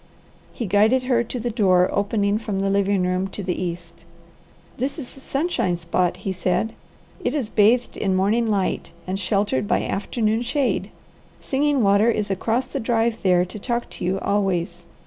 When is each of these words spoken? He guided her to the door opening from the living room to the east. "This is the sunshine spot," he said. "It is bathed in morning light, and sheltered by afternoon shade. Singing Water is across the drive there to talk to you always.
He 0.51 0.65
guided 0.65 1.03
her 1.03 1.23
to 1.25 1.39
the 1.39 1.51
door 1.51 1.87
opening 1.93 2.39
from 2.39 2.59
the 2.59 2.71
living 2.71 3.03
room 3.03 3.27
to 3.27 3.43
the 3.43 3.63
east. 3.63 4.03
"This 4.77 4.97
is 4.97 5.13
the 5.13 5.19
sunshine 5.19 5.77
spot," 5.77 6.17
he 6.17 6.33
said. 6.33 6.73
"It 7.23 7.35
is 7.35 7.51
bathed 7.51 7.97
in 7.97 8.15
morning 8.15 8.47
light, 8.47 8.93
and 9.05 9.19
sheltered 9.19 9.67
by 9.67 9.83
afternoon 9.83 10.41
shade. 10.41 10.89
Singing 11.39 11.83
Water 11.83 12.09
is 12.09 12.31
across 12.31 12.65
the 12.65 12.79
drive 12.79 13.19
there 13.21 13.45
to 13.45 13.59
talk 13.59 13.91
to 13.91 14.03
you 14.03 14.17
always. 14.21 14.87